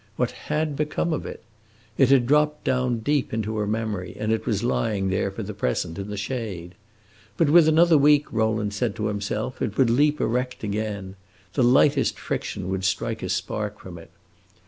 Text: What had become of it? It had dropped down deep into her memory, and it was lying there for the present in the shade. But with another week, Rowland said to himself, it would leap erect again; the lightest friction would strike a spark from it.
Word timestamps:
What 0.15 0.31
had 0.31 0.75
become 0.75 1.13
of 1.13 1.27
it? 1.27 1.43
It 1.95 2.09
had 2.09 2.25
dropped 2.25 2.63
down 2.63 3.01
deep 3.01 3.31
into 3.35 3.57
her 3.57 3.67
memory, 3.67 4.15
and 4.19 4.31
it 4.31 4.47
was 4.47 4.63
lying 4.63 5.09
there 5.11 5.29
for 5.29 5.43
the 5.43 5.53
present 5.53 5.99
in 5.99 6.09
the 6.09 6.17
shade. 6.17 6.73
But 7.37 7.51
with 7.51 7.67
another 7.67 7.99
week, 7.99 8.33
Rowland 8.33 8.73
said 8.73 8.95
to 8.95 9.05
himself, 9.05 9.61
it 9.61 9.77
would 9.77 9.91
leap 9.91 10.19
erect 10.19 10.63
again; 10.63 11.17
the 11.53 11.63
lightest 11.63 12.17
friction 12.17 12.67
would 12.69 12.83
strike 12.83 13.21
a 13.21 13.29
spark 13.29 13.79
from 13.79 13.99
it. 13.99 14.09